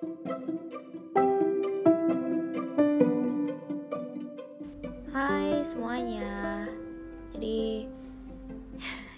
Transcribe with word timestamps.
Hai 0.00 0.08
semuanya. 5.60 6.64
Jadi 7.36 7.84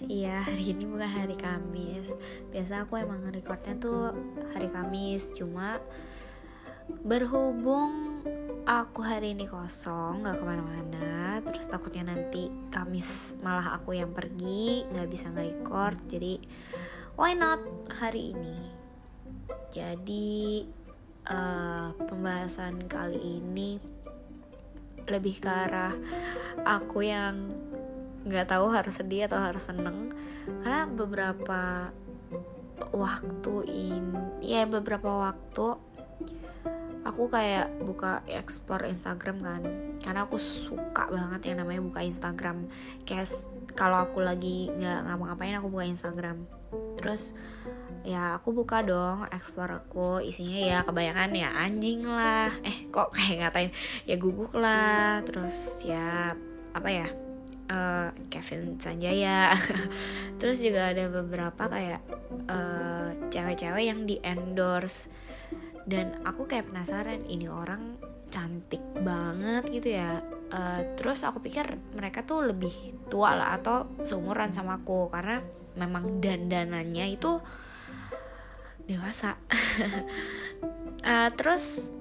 Iya 0.19 0.43
hari 0.43 0.75
ini 0.75 0.83
bukan 0.83 1.07
hari 1.07 1.39
Kamis. 1.39 2.11
Biasa 2.51 2.83
aku 2.83 2.99
emang 2.99 3.23
recordnya 3.31 3.79
tuh 3.79 4.11
hari 4.51 4.67
Kamis 4.75 5.31
Cuma 5.31 5.79
Berhubung 7.07 8.19
aku 8.67 9.07
hari 9.07 9.39
ini 9.39 9.47
kosong 9.47 10.27
Gak 10.27 10.35
ke 10.35 10.43
mana-mana 10.43 11.39
Terus 11.47 11.71
takutnya 11.71 12.11
nanti 12.11 12.51
Kamis 12.67 13.39
malah 13.39 13.79
aku 13.79 13.95
yang 13.95 14.11
pergi 14.11 14.83
Gak 14.91 15.07
bisa 15.07 15.31
nge-record 15.31 15.95
Jadi 16.11 16.43
why 17.15 17.31
not 17.31 17.63
hari 17.87 18.35
ini 18.35 18.72
Jadi 19.73 20.61
uh, 21.25 21.89
Pembahasan 21.97 22.85
kali 22.85 23.41
ini 23.41 23.81
lebih 25.03 25.41
ke 25.41 25.49
arah 25.49 25.91
aku 26.63 27.03
yang 27.03 27.51
nggak 28.23 28.55
tahu 28.55 28.71
harus 28.71 29.01
sedih 29.01 29.25
atau 29.25 29.41
harus 29.41 29.65
seneng. 29.65 30.13
Karena 30.61 30.85
beberapa 30.85 31.89
waktu 32.93 33.55
ini 33.65 34.45
ya 34.45 34.69
beberapa 34.69 35.09
waktu 35.09 35.65
aku 37.03 37.23
kayak 37.27 37.83
buka 37.83 38.23
explore 38.29 38.87
Instagram 38.87 39.41
kan. 39.43 39.61
Karena 39.99 40.29
aku 40.29 40.39
suka 40.39 41.09
banget 41.11 41.51
yang 41.51 41.65
namanya 41.65 41.81
buka 41.83 42.01
Instagram. 42.05 42.69
Kayak 43.03 43.27
kalau 43.73 44.05
aku 44.05 44.23
lagi 44.23 44.71
nggak 44.71 45.09
ngapa-ngapain 45.09 45.57
aku 45.59 45.67
buka 45.67 45.85
Instagram. 45.89 46.47
Terus 47.01 47.35
ya 48.03 48.35
aku 48.37 48.51
buka 48.51 48.83
dong 48.83 49.27
explore 49.31 49.79
aku. 49.83 50.19
Isinya 50.23 50.59
ya 50.59 50.77
kebanyakan 50.83 51.31
ya 51.33 51.49
anjing 51.55 52.03
lah. 52.03 52.51
Eh 52.61 52.87
kok 52.91 53.15
kayak 53.15 53.47
ngatain? 53.47 53.71
Ya 54.07 54.15
guguk 54.19 54.53
lah. 54.55 55.23
Terus 55.23 55.81
ya 55.87 56.35
apa 56.75 56.89
ya? 56.91 57.07
Uh, 57.71 58.11
Kevin 58.27 58.75
Sanjaya. 58.77 59.55
Terus 60.39 60.59
juga 60.59 60.91
ada 60.91 61.07
beberapa 61.07 61.63
kayak 61.71 62.01
uh, 62.51 63.09
cewek-cewek 63.31 63.83
yang 63.87 64.03
di 64.03 64.19
endorse 64.19 65.07
dan 65.83 66.15
aku 66.23 66.47
kayak 66.47 66.71
penasaran 66.71 67.23
ini 67.27 67.47
orang 67.47 67.99
cantik 68.31 68.81
banget 68.99 69.63
gitu 69.71 69.95
ya. 69.99 70.23
Uh, 70.53 70.85
terus 70.93 71.25
aku 71.25 71.41
pikir 71.41 71.65
mereka 71.97 72.21
tuh 72.21 72.45
lebih 72.45 72.73
tua 73.09 73.33
lah 73.33 73.57
atau 73.57 73.89
seumuran 74.05 74.49
sama 74.49 74.81
aku. 74.81 75.11
Karena 75.11 75.41
memang 75.77 76.21
dandanannya 76.21 77.13
itu 77.13 77.41
dewasa. 78.87 79.39
Uh, 81.03 81.29
terus 81.37 81.95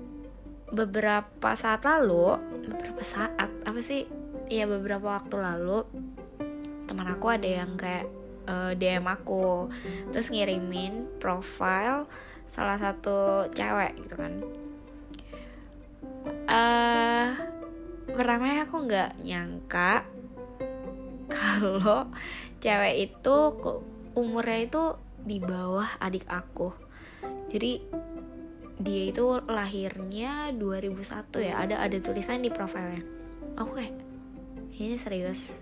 beberapa 0.73 1.53
saat 1.55 1.85
lalu 1.85 2.41
beberapa 2.67 3.03
saat 3.05 3.51
apa 3.63 3.81
sih? 3.85 4.09
Ya 4.53 4.69
beberapa 4.69 5.17
waktu 5.17 5.37
lalu 5.39 5.87
teman 6.91 7.09
aku 7.09 7.33
ada 7.33 7.49
yang 7.49 7.79
kayak 7.81 8.05
uh, 8.49 8.73
eh, 8.73 8.79
DM 8.79 9.07
aku 9.07 9.71
terus 10.13 10.29
ngirimin 10.29 11.19
profile 11.23 12.05
salah 12.51 12.77
satu 12.77 13.49
cewek 13.55 13.97
gitu 14.05 14.15
kan. 14.19 14.33
Uh, 16.47 17.33
pertama 18.13 18.61
aku 18.61 18.85
nggak 18.85 19.25
nyangka 19.25 20.05
kalau 21.33 22.13
cewek 22.61 23.09
itu 23.09 23.37
umurnya 24.13 24.69
itu 24.69 24.85
di 25.23 25.39
bawah 25.39 25.87
adik 26.03 26.27
aku. 26.27 26.75
Jadi 27.51 27.83
dia 28.83 29.03
itu 29.15 29.25
lahirnya 29.47 30.51
2001 30.55 31.47
ya. 31.47 31.55
Ada 31.63 31.87
ada 31.87 31.97
tulisan 32.03 32.43
di 32.43 32.51
profilnya. 32.51 33.03
Aku 33.59 33.79
kayak 33.79 33.95
ini 34.81 34.97
serius? 34.99 35.55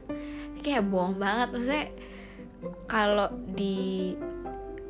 Ini 0.55 0.61
kayak 0.65 0.87
bohong 0.89 1.21
banget. 1.21 1.49
Maksudnya 1.53 1.85
kalau 2.89 3.29
di 3.53 4.15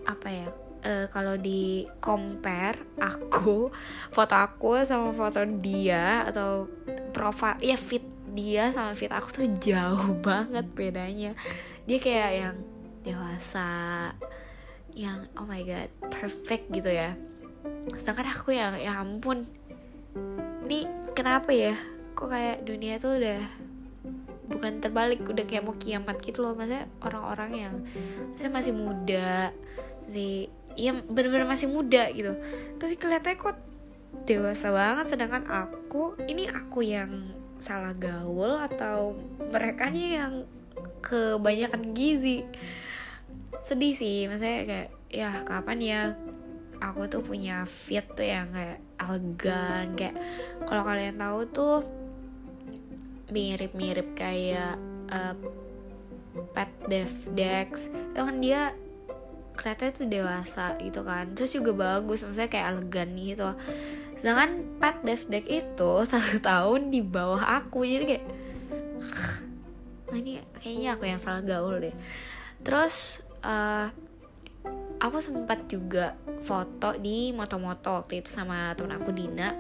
apa 0.07 0.29
ya 0.29 0.49
uh, 0.85 1.07
kalau 1.13 1.39
di 1.39 1.87
compare 2.03 2.99
aku 2.99 3.71
foto 4.11 4.35
aku 4.35 4.83
sama 4.83 5.15
foto 5.15 5.45
dia 5.47 6.27
atau 6.27 6.67
profil 7.15 7.61
ya 7.63 7.79
fit 7.79 8.03
dia 8.31 8.71
sama 8.75 8.95
fit 8.95 9.11
aku 9.11 9.29
tuh 9.31 9.47
jauh 9.59 10.19
banget 10.27 10.67
bedanya. 10.71 11.33
Dia 11.87 11.99
kayak 11.99 12.31
yang 12.37 12.57
dewasa 13.03 13.69
yang 14.95 15.27
oh 15.39 15.47
my 15.47 15.63
god 15.63 15.91
perfect 16.11 16.71
gitu 16.73 16.91
ya. 16.91 17.15
Sedangkan 17.97 18.31
aku 18.33 18.55
yang 18.55 18.77
ya 18.77 19.01
ampun. 19.01 19.47
Ini 20.67 21.13
kenapa 21.13 21.51
ya? 21.51 21.75
Kok 22.15 22.29
kayak 22.29 22.59
dunia 22.67 23.01
tuh 23.01 23.19
udah 23.19 23.41
bukan 24.51 24.83
terbalik 24.83 25.23
udah 25.23 25.47
kayak 25.47 25.65
mau 25.65 25.77
kiamat 25.77 26.19
gitu 26.23 26.43
loh. 26.43 26.55
Maksudnya 26.59 26.91
orang-orang 27.03 27.51
yang 27.55 27.75
saya 28.35 28.51
masih 28.51 28.75
muda 28.75 29.55
sih 30.11 30.51
ya 30.75 30.95
bener-bener 30.95 31.47
masih 31.47 31.71
muda 31.71 32.11
gitu. 32.11 32.35
Tapi 32.79 32.95
kelihatannya 32.99 33.39
kok 33.39 33.59
dewasa 34.27 34.75
banget. 34.75 35.07
Sedangkan 35.15 35.47
aku 35.47 36.19
ini 36.27 36.51
aku 36.51 36.83
yang 36.83 37.31
salah 37.61 37.93
gaul 37.93 38.57
atau 38.57 39.15
mereka 39.53 39.93
yang 39.93 40.49
kebanyakan 41.05 41.93
gizi 41.93 42.45
sedih 43.61 43.95
sih 43.95 44.25
maksudnya 44.27 44.65
kayak 44.65 44.89
ya 45.11 45.31
kapan 45.45 45.79
ya 45.81 46.01
aku 46.81 47.07
tuh 47.13 47.21
punya 47.21 47.69
fit 47.69 48.05
tuh 48.17 48.25
yang 48.25 48.49
kayak 48.51 48.81
elegan 48.97 49.87
kayak 49.95 50.17
kalau 50.65 50.83
kalian 50.85 51.21
tahu 51.21 51.41
tuh 51.53 51.77
mirip-mirip 53.31 54.17
kayak 54.17 54.81
uh, 55.13 55.37
Pat 56.55 56.71
Dev 56.87 57.11
Dex 57.37 57.91
itu 57.91 58.21
kan 58.21 58.37
dia 58.41 58.73
kelihatannya 59.55 59.93
tuh 59.93 60.07
dewasa 60.09 60.65
gitu 60.81 61.01
kan 61.05 61.25
terus 61.37 61.53
juga 61.53 61.73
bagus 61.77 62.25
maksudnya 62.25 62.51
kayak 62.51 62.67
elegan 62.75 63.11
gitu. 63.19 63.49
Sedangkan 64.21 64.51
Pat 64.81 65.01
Dev 65.05 65.23
Dex 65.29 65.45
itu 65.49 65.93
satu 66.11 66.39
tahun 66.41 66.91
di 66.91 67.01
bawah 67.05 67.45
aku 67.61 67.85
jadi 67.85 68.05
kayak 68.07 68.25
ini 70.11 70.43
kayaknya 70.59 70.89
aku 70.99 71.05
yang 71.07 71.21
salah 71.23 71.43
gaul 71.43 71.79
deh. 71.79 71.95
Terus 72.67 73.23
uh, 73.45 73.89
aku 75.01 75.17
sempat 75.19 75.65
juga 75.67 76.15
foto 76.45 76.97
di 77.01 77.33
moto-moto 77.33 78.05
waktu 78.05 78.21
itu 78.21 78.29
sama 78.29 78.77
temen 78.77 78.97
aku 78.97 79.11
Dina. 79.13 79.57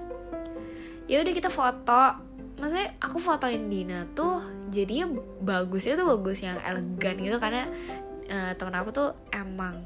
Ya 1.08 1.24
udah 1.24 1.32
kita 1.34 1.50
foto. 1.50 2.28
Maksudnya 2.60 2.92
aku 3.00 3.16
fotoin 3.16 3.72
Dina 3.72 4.04
tuh 4.12 4.44
jadinya 4.68 5.08
bagusnya 5.40 5.96
tuh 5.96 6.12
bagus 6.12 6.44
yang 6.44 6.60
elegan 6.60 7.16
gitu 7.16 7.40
karena 7.40 7.64
uh, 8.28 8.52
temen 8.52 8.76
aku 8.76 8.92
tuh 8.92 9.08
emang 9.32 9.80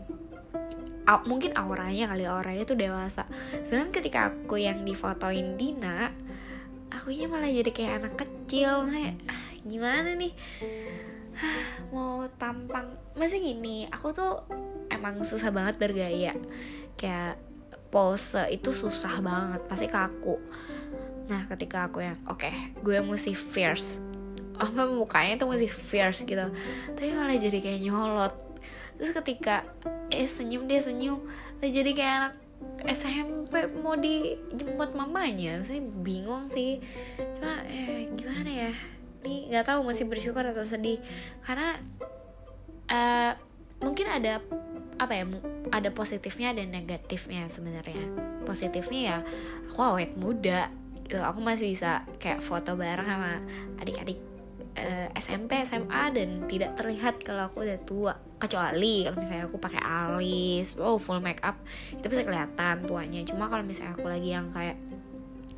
uh, 1.06 1.22
mungkin 1.22 1.54
auranya 1.54 2.10
kali 2.10 2.26
auranya 2.26 2.66
tuh 2.66 2.74
dewasa. 2.74 3.30
Sedangkan 3.62 3.94
ketika 3.94 4.34
aku 4.34 4.58
yang 4.58 4.82
difotoin 4.82 5.54
Dina 5.54 6.10
akunya 6.90 7.30
malah 7.30 7.50
jadi 7.50 7.70
kayak 7.70 7.94
anak 8.02 8.14
kecil. 8.26 8.90
Kayak 8.90 9.22
ah, 9.30 9.50
gimana 9.62 10.18
nih 10.18 10.34
mau 11.94 12.26
tampang 12.38 12.94
masih 13.14 13.42
gini 13.42 13.86
aku 13.90 14.10
tuh 14.10 14.42
emang 14.90 15.22
susah 15.22 15.50
banget 15.50 15.76
bergaya. 15.78 16.32
Kayak 16.94 17.38
pose 17.90 18.42
itu 18.50 18.74
susah 18.74 19.22
banget 19.22 19.60
pasti 19.70 19.86
kaku. 19.86 20.38
Nah 21.30 21.46
ketika 21.46 21.86
aku 21.86 22.02
yang 22.02 22.18
oke 22.26 22.42
okay, 22.42 22.74
gue 22.82 22.98
mesti 23.02 23.34
fierce. 23.34 24.02
Apa 24.54 24.86
mukanya 24.86 25.38
tuh 25.38 25.50
mesti 25.50 25.66
fierce 25.66 26.26
gitu. 26.26 26.46
Tapi 26.94 27.10
malah 27.14 27.38
jadi 27.38 27.58
kayak 27.58 27.80
nyolot. 27.82 28.34
Terus 28.98 29.12
ketika 29.14 29.66
eh 30.10 30.26
senyum 30.26 30.70
dia 30.70 30.78
senyum 30.78 31.18
lah 31.58 31.70
jadi 31.70 31.90
kayak 31.96 32.14
anak 32.18 32.34
SMP 32.90 33.66
mau 33.82 33.98
dijemput 33.98 34.94
mamanya. 34.94 35.62
Saya 35.66 35.82
bingung 35.82 36.46
sih. 36.46 36.78
Cuma 37.34 37.62
eh 37.66 38.10
gimana 38.14 38.70
ya 38.70 38.72
ini 39.24 39.48
nggak 39.48 39.72
tahu 39.72 39.80
masih 39.88 40.04
bersyukur 40.04 40.44
atau 40.44 40.62
sedih. 40.62 41.00
Karena 41.40 41.80
uh, 42.92 43.32
mungkin 43.80 44.06
ada 44.12 44.44
apa 44.94 45.10
ya 45.10 45.24
ada 45.72 45.90
positifnya 45.90 46.52
dan 46.52 46.70
negatifnya 46.70 47.48
sebenarnya. 47.48 48.04
Positifnya 48.44 49.00
ya 49.00 49.16
aku 49.72 49.80
awet 49.80 50.12
muda 50.20 50.68
gitu. 51.00 51.18
Aku 51.24 51.40
masih 51.40 51.72
bisa 51.72 52.04
kayak 52.20 52.44
foto 52.44 52.76
bareng 52.76 53.08
sama 53.08 53.40
adik-adik 53.80 54.20
uh, 54.76 55.08
eh, 55.08 55.18
SMP 55.18 55.64
SMA 55.64 56.12
dan 56.12 56.44
tidak 56.46 56.76
terlihat 56.76 57.24
kalau 57.24 57.48
aku 57.48 57.64
udah 57.64 57.80
tua. 57.82 58.14
Kecuali 58.38 59.08
kalau 59.08 59.16
misalnya 59.16 59.48
aku 59.48 59.56
pakai 59.56 59.80
alis 59.80 60.76
oh 60.76 61.00
full 61.00 61.24
make 61.24 61.40
up 61.40 61.56
itu 61.96 62.06
bisa 62.12 62.28
kelihatan 62.28 62.84
tuanya. 62.84 63.24
Cuma 63.24 63.48
kalau 63.48 63.64
misalnya 63.64 63.96
aku 63.96 64.04
lagi 64.04 64.36
yang 64.36 64.52
kayak 64.52 64.76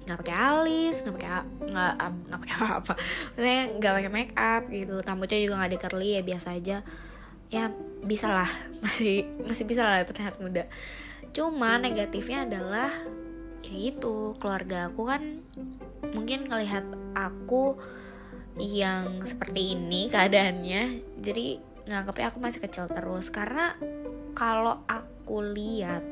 nggak 0.07 0.23
pakai 0.23 0.37
alis 0.39 1.03
nggak 1.03 1.15
pakai 1.19 1.31
nggak 1.67 1.93
nggak 2.31 2.41
pakai 2.47 2.55
apa 2.79 2.95
maksudnya 3.35 3.63
nggak 3.75 3.93
pakai 3.99 4.11
make 4.15 4.35
up 4.39 4.63
gitu 4.71 4.95
rambutnya 5.03 5.39
juga 5.43 5.55
nggak 5.59 5.73
di 5.75 5.79
curly 5.83 6.11
ya 6.15 6.23
biasa 6.23 6.49
aja. 6.55 6.79
Ya 7.47 7.71
bisa 8.03 8.31
lah. 8.31 8.51
Masih 8.87 9.27
masih 9.43 9.67
bisa 9.67 9.83
lah 9.83 10.07
terlihat 10.07 10.39
muda. 10.39 10.71
Cuma 11.35 11.79
negatifnya 11.79 12.47
adalah 12.47 12.91
ya 13.67 13.77
itu 13.91 14.39
keluarga 14.39 14.87
aku 14.87 15.11
kan 15.11 15.43
mungkin 16.15 16.47
ngelihat 16.47 16.87
aku 17.19 17.75
yang 18.63 19.27
seperti 19.27 19.75
ini 19.75 20.07
keadaannya 20.15 21.03
jadi 21.19 21.59
nganggapnya 21.87 22.31
aku 22.31 22.39
masih 22.39 22.63
kecil 22.63 22.87
terus. 22.87 23.31
Karena 23.35 23.75
kalau 24.39 24.87
aku 24.87 25.43
lihat 25.43 26.03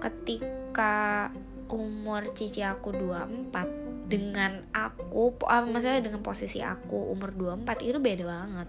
ketika 0.00 1.32
umur 1.70 2.22
cici 2.32 2.62
aku 2.62 2.94
24 2.94 4.06
dengan 4.06 4.62
aku 4.70 5.34
ah, 5.50 5.66
maksudnya 5.66 5.98
dengan 5.98 6.22
posisi 6.22 6.62
aku 6.62 7.10
umur 7.10 7.34
24 7.34 7.86
itu 7.86 7.98
beda 7.98 8.24
banget. 8.26 8.68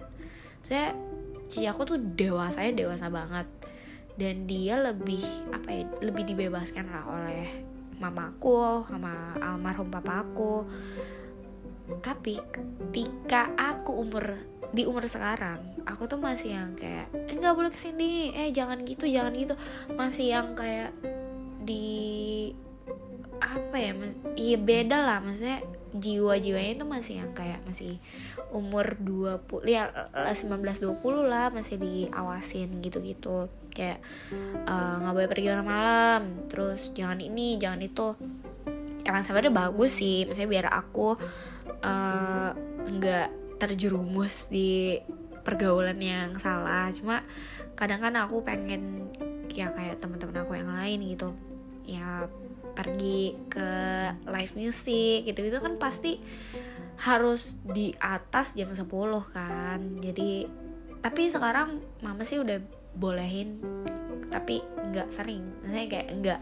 Saya 0.65 0.93
cici 1.47 1.69
aku 1.69 1.85
tuh 1.85 1.97
dewasanya 1.99 2.73
dewasa 2.73 3.07
banget. 3.11 3.47
Dan 4.17 4.49
dia 4.49 4.81
lebih 4.81 5.21
apa 5.53 5.69
ya 5.69 5.85
lebih 6.01 6.25
dibebaskan 6.25 6.89
lah 6.89 7.05
oleh 7.05 7.45
mamaku 8.01 8.85
sama 8.89 9.37
almarhum 9.41 9.89
papaku 9.89 10.65
tapi 12.03 12.35
ketika 12.51 13.55
aku 13.55 13.95
umur 14.03 14.35
di 14.75 14.83
umur 14.83 15.07
sekarang 15.07 15.63
aku 15.87 16.03
tuh 16.11 16.19
masih 16.19 16.51
yang 16.51 16.75
kayak 16.75 17.07
eh 17.15 17.35
nggak 17.39 17.55
boleh 17.55 17.71
ke 17.71 17.79
sini 17.79 18.35
eh 18.35 18.51
jangan 18.51 18.83
gitu 18.83 19.07
jangan 19.07 19.31
gitu. 19.39 19.55
Masih 19.95 20.35
yang 20.35 20.51
kayak 20.51 20.91
di 21.63 22.51
apa 23.41 23.75
ya 23.77 23.91
mas 23.93 24.13
iya 24.35 24.57
beda 24.57 24.97
lah 24.97 25.19
maksudnya 25.21 25.61
jiwa-jiwanya 25.97 26.71
itu 26.77 26.85
masih 26.85 27.13
yang 27.23 27.31
kayak 27.33 27.63
masih 27.65 27.97
umur 28.53 28.99
20 28.99 29.65
ya 29.65 29.89
19 30.13 30.61
20 30.61 31.01
lah 31.25 31.49
masih 31.49 31.79
diawasin 31.81 32.83
gitu-gitu. 32.85 33.49
Kayak 33.73 34.03
eh, 34.67 34.95
nggak 35.01 35.09
uh, 35.09 35.15
boleh 35.15 35.29
pergi 35.31 35.47
malam 35.57 36.45
terus 36.51 36.93
jangan 36.93 37.17
ini 37.17 37.57
jangan 37.57 37.81
itu. 37.81 38.13
Emang 39.07 39.23
sebenarnya 39.23 39.53
bagus 39.55 39.97
sih 39.97 40.27
misalnya 40.27 40.49
biar 40.53 40.67
aku 40.69 41.17
Eh, 41.77 42.49
nggak 42.87 43.27
uh, 43.29 43.35
terjerumus 43.61 44.49
di 44.49 44.97
pergaulan 45.45 45.97
yang 46.01 46.33
salah. 46.41 46.89
Cuma 46.89 47.21
kadang 47.77 48.01
kan 48.01 48.13
aku 48.17 48.41
pengen 48.41 49.13
ya 49.53 49.73
kayak 49.73 49.97
teman-teman 50.01 50.41
aku 50.41 50.53
yang 50.57 50.71
lain 50.73 50.99
gitu. 51.05 51.29
Ya 51.85 52.25
pergi 52.77 53.33
ke 53.49 53.69
live 54.29 54.53
music 54.53 55.25
gitu 55.25 55.49
gitu 55.49 55.57
kan 55.57 55.81
pasti 55.81 56.21
harus 57.01 57.57
di 57.65 57.89
atas 57.97 58.53
jam 58.53 58.69
10 58.69 58.85
kan. 59.33 59.79
Jadi 59.97 60.45
tapi 61.01 61.29
sekarang 61.29 61.81
mama 62.05 62.21
sih 62.21 62.37
udah 62.37 62.61
bolehin 62.93 63.57
tapi 64.29 64.61
nggak 64.61 65.09
sering. 65.09 65.41
Maksudnya 65.65 65.87
kayak 65.89 66.07
nggak 66.21 66.41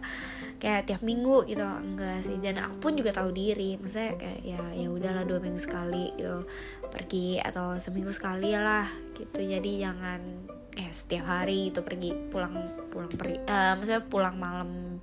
kayak 0.59 0.81
tiap 0.87 1.01
minggu 1.03 1.47
gitu 1.47 1.63
enggak 1.63 2.19
sih. 2.23 2.35
Dan 2.43 2.59
aku 2.59 2.83
pun 2.83 2.93
juga 2.99 3.15
tahu 3.15 3.31
diri 3.31 3.79
maksudnya 3.79 4.19
kayak 4.19 4.41
ya 4.43 4.61
ya 4.75 4.87
udahlah 4.91 5.23
dua 5.23 5.39
minggu 5.39 5.59
sekali 5.59 6.11
gitu. 6.19 6.43
Pergi 6.91 7.39
atau 7.39 7.79
seminggu 7.79 8.11
sekali 8.11 8.51
lah 8.51 8.87
gitu. 9.15 9.39
Jadi 9.39 9.71
jangan 9.79 10.19
eh 10.75 10.91
setiap 10.91 11.23
hari 11.31 11.71
itu 11.71 11.79
pergi 11.79 12.11
pulang 12.27 12.51
pulang 12.91 13.07
pergi 13.07 13.39
uh, 13.47 13.79
maksudnya 13.79 14.03
pulang 14.11 14.35
malam 14.35 14.99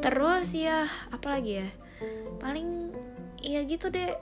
terus 0.00 0.52
ya 0.56 0.86
apalagi 1.10 1.64
ya? 1.64 1.68
Paling 2.42 2.92
ya 3.40 3.62
gitu 3.64 3.88
deh. 3.92 4.16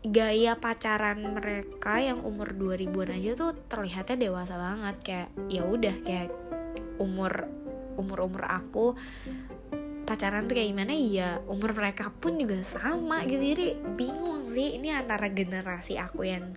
Gaya 0.00 0.56
pacaran 0.56 1.20
mereka 1.20 2.00
yang 2.00 2.24
umur 2.24 2.56
2000-an 2.56 3.20
aja 3.20 3.30
tuh 3.36 3.52
terlihatnya 3.68 4.16
dewasa 4.16 4.56
banget. 4.56 4.96
Kayak 5.04 5.28
ya 5.52 5.62
udah 5.68 5.96
kayak 6.00 6.30
umur 6.96 7.48
umur 8.00 8.24
umur 8.24 8.48
aku 8.48 8.96
pacaran 10.08 10.48
tuh 10.48 10.56
kayak 10.56 10.72
gimana? 10.72 10.96
Ya 10.96 11.44
umur 11.44 11.76
mereka 11.76 12.08
pun 12.16 12.40
juga 12.40 12.64
sama 12.64 13.28
gitu. 13.28 13.44
Jadi 13.44 13.66
bingung 13.94 14.48
sih 14.48 14.80
ini 14.80 14.88
antara 14.88 15.28
generasi 15.28 16.00
aku 16.00 16.24
yang 16.24 16.56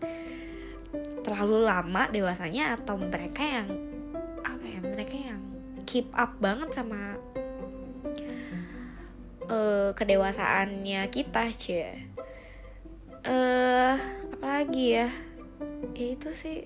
terlalu 1.24 1.64
lama 1.64 2.12
dewasanya 2.12 2.76
atau 2.80 3.00
mereka 3.00 3.42
yang 3.44 3.68
apa 4.44 4.66
ya 4.68 4.80
mereka 4.84 5.16
yang 5.16 5.42
keep 5.88 6.12
up 6.16 6.36
banget 6.40 6.72
sama 6.76 7.16
uh, 9.54 9.90
kedewasaannya 9.94 11.06
kita 11.14 11.54
cie. 11.54 12.10
Eh 13.24 13.30
uh, 13.30 13.96
apalagi 14.34 14.98
ya? 14.98 15.08
Ya 15.94 16.08
itu 16.18 16.34
sih. 16.34 16.66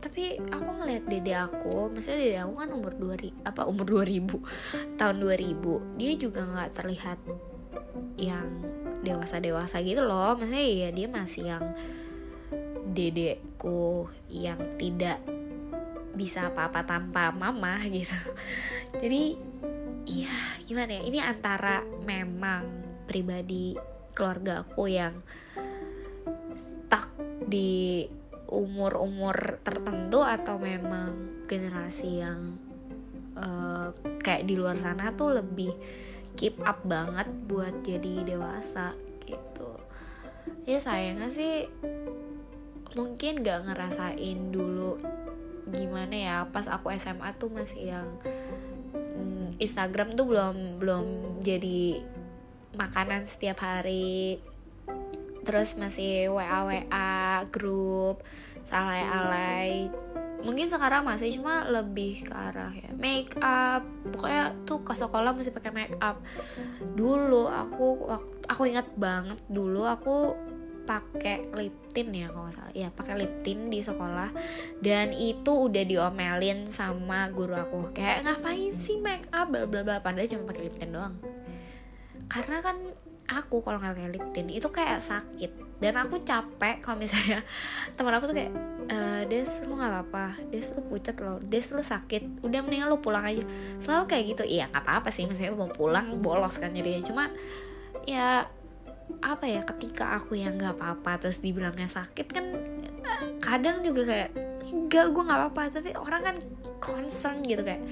Tapi 0.00 0.40
aku 0.48 0.68
ngeliat 0.80 1.04
dede 1.08 1.36
aku 1.36 1.92
maksudnya 1.92 2.18
dede 2.20 2.38
aku 2.40 2.54
kan 2.56 2.70
umur 2.72 2.92
2000 2.96 3.44
apa 3.44 3.68
umur 3.68 3.84
2000 4.00 4.96
tahun 4.96 5.16
2000 5.20 6.00
dia 6.00 6.12
juga 6.16 6.40
nggak 6.48 6.72
terlihat 6.72 7.20
yang 8.16 8.48
dewasa 9.04 9.40
dewasa 9.40 9.76
gitu 9.84 10.04
loh. 10.04 10.36
Maksudnya 10.36 10.88
ya 10.88 10.88
dia 10.92 11.08
masih 11.08 11.42
yang 11.52 11.64
dedeku 12.90 14.10
yang 14.32 14.58
tidak 14.80 15.20
bisa 16.16 16.48
apa-apa 16.48 16.84
tanpa 16.84 17.32
mama 17.32 17.80
gitu. 17.88 18.16
Jadi 19.00 19.36
iya 20.08 20.59
gimana 20.70 21.02
ya? 21.02 21.02
Ini 21.02 21.18
antara 21.18 21.82
memang 22.06 22.62
pribadi 23.10 23.74
keluarga 24.14 24.62
aku 24.62 24.86
yang 24.86 25.18
stuck 26.54 27.10
di 27.42 28.06
umur-umur 28.46 29.58
tertentu 29.66 30.22
atau 30.22 30.62
memang 30.62 31.42
generasi 31.50 32.22
yang 32.22 32.54
uh, 33.34 33.90
kayak 34.22 34.46
di 34.46 34.54
luar 34.54 34.78
sana 34.78 35.10
tuh 35.18 35.42
lebih 35.42 35.74
keep 36.38 36.54
up 36.62 36.86
banget 36.86 37.26
buat 37.50 37.82
jadi 37.82 38.22
dewasa 38.22 38.94
gitu. 39.26 39.74
Ya 40.70 40.78
sayangnya 40.78 41.34
sih 41.34 41.66
mungkin 42.94 43.42
gak 43.42 43.66
ngerasain 43.66 44.54
dulu 44.54 45.02
gimana 45.70 46.14
ya 46.14 46.36
pas 46.50 46.66
aku 46.66 46.94
SMA 46.98 47.34
tuh 47.38 47.50
masih 47.50 47.94
yang 47.94 48.08
Instagram 49.60 50.16
tuh 50.16 50.26
belum 50.26 50.80
belum 50.80 51.04
jadi 51.44 52.00
makanan 52.74 53.28
setiap 53.28 53.60
hari. 53.60 54.40
Terus 55.44 55.76
masih 55.76 56.32
WA 56.32 56.64
WA 56.64 57.44
grup 57.48 58.24
salai 58.64 59.02
alay 59.02 59.88
mungkin 60.40 60.66
sekarang 60.72 61.04
masih 61.04 61.36
cuma 61.36 61.68
lebih 61.68 62.24
ke 62.24 62.32
arah 62.32 62.72
ya 62.72 62.90
make 62.96 63.36
up 63.44 63.84
pokoknya 64.08 64.56
tuh 64.64 64.80
ke 64.80 64.92
sekolah 64.96 65.36
mesti 65.36 65.52
pakai 65.52 65.72
make 65.72 65.96
up 66.00 66.16
dulu 66.96 67.48
aku 67.48 68.08
aku 68.48 68.62
ingat 68.64 68.88
banget 68.96 69.36
dulu 69.52 69.84
aku 69.84 70.32
pakai 70.90 71.46
lip 71.54 71.94
tint 71.94 72.10
ya 72.10 72.26
kalau 72.34 72.50
salah. 72.50 72.74
Ya 72.74 72.90
pakai 72.90 73.14
lip 73.22 73.46
tint 73.46 73.70
di 73.70 73.78
sekolah. 73.78 74.34
Dan 74.82 75.14
itu 75.14 75.70
udah 75.70 75.86
diomelin 75.86 76.66
sama 76.66 77.30
guru 77.30 77.54
aku. 77.54 77.94
Kayak 77.94 78.26
ngapain 78.26 78.74
sih 78.74 78.98
make 78.98 79.30
up? 79.30 79.46
Bla 79.54 79.70
bla 79.70 79.86
bla. 79.86 80.02
Padahal 80.02 80.26
cuma 80.26 80.50
pakai 80.50 80.66
lip 80.66 80.74
tint 80.74 80.90
doang. 80.90 81.14
Karena 82.26 82.58
kan 82.58 82.74
aku 83.30 83.62
kalau 83.62 83.78
nggak 83.78 83.94
pakai 83.94 84.10
lip 84.10 84.26
tint 84.34 84.50
itu 84.50 84.66
kayak 84.66 84.98
sakit. 84.98 85.78
Dan 85.78 85.94
aku 85.94 86.26
capek 86.26 86.82
kalau 86.82 86.98
misalnya 86.98 87.46
teman 87.96 88.12
aku 88.18 88.34
tuh 88.34 88.36
kayak 88.36 88.52
e, 88.90 88.98
des 89.30 89.50
lu 89.70 89.78
nggak 89.78 89.90
apa-apa. 89.94 90.26
Des 90.50 90.66
lu 90.74 90.82
pucat 90.90 91.14
lo 91.22 91.38
des 91.38 91.66
lu 91.70 91.86
sakit. 91.86 92.42
Udah 92.42 92.66
mendingan 92.66 92.90
lu 92.90 92.98
pulang 92.98 93.22
aja. 93.22 93.46
Selalu 93.78 94.10
kayak 94.10 94.24
gitu. 94.34 94.42
Iya 94.42 94.66
nggak 94.74 94.82
apa-apa 94.82 95.14
sih. 95.14 95.22
Misalnya 95.30 95.54
mau 95.54 95.70
pulang 95.70 96.18
bolos 96.18 96.58
kan 96.58 96.74
jadi 96.74 96.98
cuma 97.06 97.30
ya 98.10 98.50
apa 99.18 99.50
ya 99.50 99.66
ketika 99.66 100.14
aku 100.14 100.38
yang 100.38 100.54
nggak 100.54 100.78
apa-apa 100.78 101.26
terus 101.26 101.42
dibilangnya 101.42 101.90
sakit 101.90 102.26
kan 102.30 102.46
kadang 103.42 103.82
juga 103.82 104.06
kayak 104.06 104.30
enggak 104.70 105.06
gue 105.10 105.22
nggak 105.22 105.38
apa-apa. 105.40 105.62
Tapi 105.80 105.90
orang 105.98 106.22
kan 106.22 106.36
concern 106.78 107.42
gitu 107.44 107.62
kayak 107.66 107.82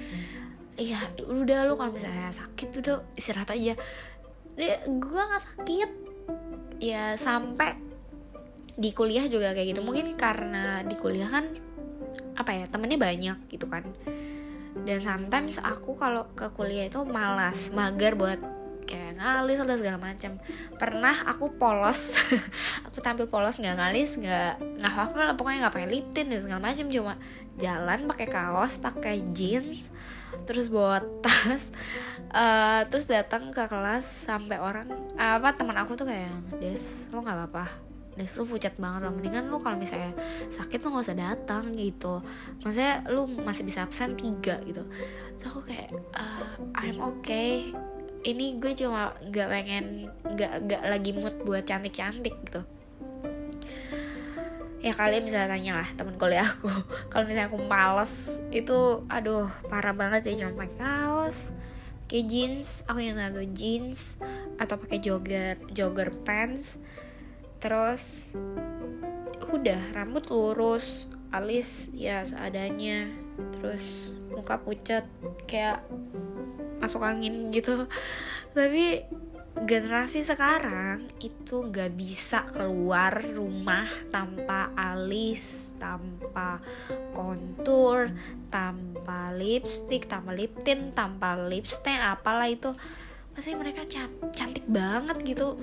iya 0.79 1.03
udah 1.27 1.67
lu 1.67 1.75
kalau 1.75 1.91
misalnya 1.91 2.31
sakit 2.31 2.69
udah 2.79 2.97
istirahat 3.19 3.51
aja. 3.53 3.75
Ya, 4.59 4.77
gue 4.87 5.23
nggak 5.23 5.45
sakit. 5.45 5.91
Ya 6.79 7.19
sampai 7.19 7.75
di 8.79 8.95
kuliah 8.95 9.27
juga 9.27 9.55
kayak 9.55 9.75
gitu. 9.75 9.81
Mungkin 9.83 10.15
karena 10.15 10.87
di 10.87 10.95
kuliah 10.95 11.27
kan 11.27 11.51
apa 12.39 12.55
ya 12.55 12.65
temennya 12.71 12.99
banyak 12.99 13.39
gitu 13.51 13.67
kan. 13.67 13.83
Dan 14.87 15.03
sometimes 15.03 15.59
aku 15.59 15.99
kalau 15.99 16.31
ke 16.39 16.55
kuliah 16.55 16.87
itu 16.87 17.03
malas 17.03 17.75
mager 17.75 18.15
buat 18.15 18.39
ngalis 19.19 19.59
atau 19.59 19.75
segala 19.75 19.99
macam 19.99 20.39
pernah 20.79 21.27
aku 21.27 21.59
polos. 21.59 22.15
Aku 22.89 23.03
tampil 23.03 23.27
polos 23.27 23.59
nggak 23.59 23.77
ngalis 23.77 24.15
nggak 24.17 24.79
nggak 24.79 24.93
apa 24.95 25.03
apa 25.03 25.35
pokoknya 25.35 25.67
nggak 25.67 25.75
pakai 25.75 25.91
lip 25.91 26.07
tint 26.15 26.31
dan 26.31 26.41
segala 26.41 26.61
macam 26.63 26.87
cuma 26.87 27.15
jalan 27.59 28.07
pakai 28.07 28.27
kaos 28.31 28.79
pakai 28.79 29.35
jeans 29.35 29.91
terus 30.47 30.71
bawa 30.71 31.03
tas 31.19 31.75
uh, 32.31 32.85
terus 32.91 33.11
datang 33.11 33.51
ke 33.51 33.65
kelas 33.67 34.31
sampai 34.31 34.63
orang 34.63 34.87
apa 35.19 35.53
teman 35.59 35.75
aku 35.75 35.99
tuh 35.99 36.07
kayak 36.07 36.31
des 36.63 37.07
lo 37.11 37.21
nggak 37.21 37.37
apa-apa. 37.37 37.67
Des 38.19 38.35
lu 38.35 38.51
pucat 38.51 38.75
banget 38.75 39.07
loh. 39.07 39.15
Mendingan 39.15 39.47
lu 39.47 39.63
kalau 39.63 39.79
misalnya 39.79 40.11
sakit 40.51 40.83
lu 40.83 40.91
gak 40.91 41.07
usah 41.07 41.15
datang 41.15 41.71
gitu. 41.71 42.19
Maksudnya 42.67 43.07
lu 43.15 43.31
masih 43.31 43.63
bisa 43.63 43.87
absen 43.87 44.19
tiga 44.19 44.59
gitu. 44.67 44.83
So 45.39 45.47
aku 45.55 45.71
kayak 45.71 45.95
uh, 46.19 46.59
I'm 46.75 46.99
okay 46.99 47.71
ini 48.27 48.59
gue 48.59 48.75
cuma 48.75 49.15
gak 49.31 49.49
pengen 49.51 50.11
gak 50.35 50.67
gak 50.67 50.83
lagi 50.83 51.15
mood 51.15 51.43
buat 51.47 51.63
cantik 51.63 51.95
cantik 51.95 52.35
gitu. 52.47 52.63
Ya 54.79 54.95
kalian 54.95 55.27
bisa 55.27 55.51
tanya 55.51 55.83
lah 55.83 55.89
temen 55.99 56.15
kuliah 56.19 56.47
aku. 56.47 56.71
Kalau 57.11 57.27
misalnya 57.27 57.51
aku 57.51 57.59
males 57.67 58.39
itu 58.55 59.03
aduh 59.11 59.51
parah 59.67 59.95
banget 59.95 60.31
ya 60.31 60.47
cuma 60.47 60.67
pakai 60.67 60.77
kaos 60.79 61.39
pakai 62.09 62.25
jeans 62.25 62.89
aku 62.89 63.05
yang 63.05 63.21
tahu 63.21 63.45
jeans 63.53 64.17
atau 64.57 64.81
pakai 64.81 64.97
jogger 64.97 65.61
jogger 65.77 66.09
pants. 66.25 66.81
Terus 67.61 68.33
udah 69.45 69.93
rambut 69.93 70.25
lurus 70.33 71.05
alis 71.37 71.93
ya 71.93 72.25
seadanya. 72.25 73.13
Terus 73.61 74.17
muka 74.33 74.57
pucat 74.57 75.05
kayak 75.45 75.85
masuk 76.79 77.03
angin 77.03 77.51
gitu 77.51 77.87
tapi 78.55 79.07
generasi 79.67 80.23
sekarang 80.23 81.11
itu 81.19 81.67
gak 81.73 81.99
bisa 81.99 82.47
keluar 82.47 83.19
rumah 83.35 83.89
tanpa 84.13 84.71
alis, 84.79 85.75
tanpa 85.81 86.63
kontur, 87.11 88.13
tanpa 88.53 89.35
lipstick, 89.35 90.07
tanpa 90.07 90.31
lip 90.37 90.55
tint, 90.63 90.95
tanpa 90.95 91.35
lipstick, 91.35 91.99
apalah 91.99 92.47
itu. 92.47 92.71
Masih 93.35 93.59
mereka 93.59 93.83
cantik 94.35 94.67
banget 94.71 95.19
gitu. 95.27 95.59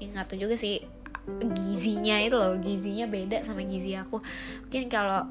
Ingat 0.00 0.32
tuh 0.32 0.38
juga 0.40 0.56
sih 0.56 0.80
gizinya 1.52 2.16
itu 2.20 2.36
loh, 2.36 2.56
gizinya 2.56 3.04
beda 3.04 3.44
sama 3.44 3.60
gizi 3.64 3.96
aku. 3.96 4.20
Mungkin 4.64 4.88
kalau 4.88 5.28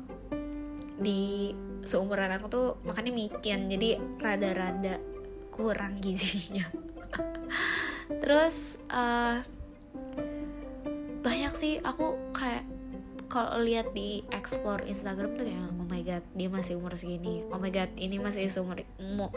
di 0.99 1.53
seumuran 1.83 2.31
aku 2.35 2.45
tuh 2.49 2.67
makannya 2.83 3.13
micin, 3.13 3.69
jadi 3.71 4.01
rada-rada 4.19 4.99
kurang 5.53 5.99
gizinya. 5.99 6.67
Terus 8.21 8.79
uh, 8.89 9.43
banyak 11.19 11.53
sih 11.53 11.73
aku 11.83 12.15
kayak 12.31 12.63
kalau 13.29 13.61
lihat 13.61 13.93
di 13.93 14.25
explore 14.33 14.81
Instagram 14.89 15.37
tuh 15.37 15.45
kayak 15.45 15.69
oh 15.69 15.85
my 15.85 16.01
god 16.01 16.25
dia 16.33 16.49
masih 16.49 16.81
umur 16.81 16.97
segini. 16.97 17.45
Oh 17.53 17.61
my 17.61 17.69
god 17.69 17.93
ini 17.99 18.17
masih 18.17 18.49
umur 18.57 18.81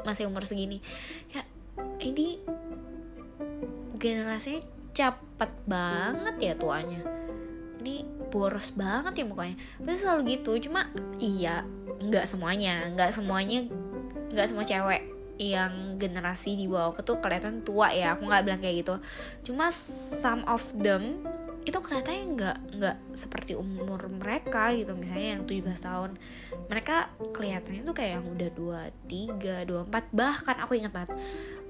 masih 0.06 0.30
umur 0.30 0.48
segini. 0.48 0.80
Kayak 1.28 1.46
ini 2.00 2.40
generasinya 4.00 4.64
cepet 4.96 5.52
banget 5.68 6.36
ya 6.40 6.52
tuanya. 6.56 7.04
Ini 7.84 8.08
boros 8.32 8.72
banget 8.72 9.20
ya 9.20 9.24
mukanya. 9.28 9.60
Tapi 9.76 9.92
selalu 9.92 10.40
gitu 10.40 10.56
cuma 10.70 10.88
iya 11.20 11.66
nggak 12.00 12.24
semuanya 12.24 12.88
nggak 12.94 13.10
semuanya 13.12 13.68
nggak 14.32 14.46
semua 14.48 14.64
cewek 14.64 15.12
yang 15.40 15.96
generasi 15.96 16.54
di 16.54 16.68
bawah 16.68 16.92
aku 16.92 17.02
tuh 17.02 17.18
kelihatan 17.18 17.64
tua 17.66 17.90
ya 17.90 18.14
aku 18.14 18.28
nggak 18.28 18.42
bilang 18.46 18.60
kayak 18.60 18.76
gitu. 18.84 18.94
Cuma 19.50 19.72
some 19.74 20.44
of 20.46 20.62
them 20.76 21.24
itu 21.62 21.78
kelihatannya 21.78 22.24
nggak 22.34 22.58
nggak 22.78 22.96
seperti 23.14 23.54
umur 23.54 24.10
mereka 24.10 24.74
gitu 24.74 24.94
misalnya 24.98 25.38
yang 25.38 25.42
17 25.46 25.78
tahun. 25.78 26.10
Mereka 26.68 26.96
kelihatannya 27.32 27.82
tuh 27.86 27.94
kayak 27.96 28.12
yang 28.18 28.26
udah 28.28 28.48
23, 29.02 29.66
24 29.66 30.10
bahkan 30.14 30.56
aku 30.62 30.72
ingat 30.78 30.92
banget 30.94 31.10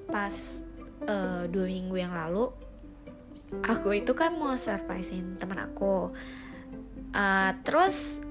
pas 0.09 0.35
uh, 1.07 1.45
dua 1.49 1.67
minggu 1.69 1.97
yang 1.97 2.13
lalu 2.13 2.51
aku 3.65 4.01
itu 4.01 4.13
kan 4.17 4.33
mau 4.37 4.57
surprisein 4.57 5.37
teman 5.37 5.61
aku. 5.61 6.13
Uh, 7.13 7.53
terus 7.61 8.25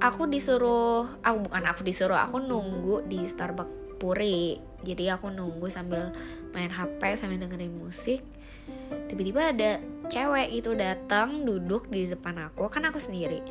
aku 0.00 0.26
disuruh 0.26 1.06
aku 1.20 1.46
bukan 1.46 1.62
aku 1.68 1.80
disuruh 1.86 2.18
aku 2.18 2.42
nunggu 2.42 3.06
di 3.06 3.22
Starbucks 3.28 4.00
Puri. 4.00 4.56
Jadi 4.80 5.12
aku 5.12 5.28
nunggu 5.28 5.68
sambil 5.68 6.08
main 6.56 6.72
HP 6.72 7.20
sambil 7.20 7.36
dengerin 7.36 7.76
musik. 7.76 8.24
Tiba-tiba 9.12 9.52
ada 9.52 9.70
cewek 10.08 10.48
itu 10.56 10.72
datang 10.72 11.44
duduk 11.44 11.92
di 11.92 12.08
depan 12.08 12.48
aku 12.48 12.72
kan 12.72 12.88
aku 12.88 12.96
sendiri. 12.96 13.44